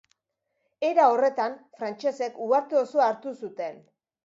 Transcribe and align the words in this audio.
Era 0.87 1.05
horretan, 1.15 1.59
frantsesek 1.83 2.41
uharte 2.47 2.83
osoa 2.83 3.13
hartu 3.13 3.37
zuten. 3.45 3.81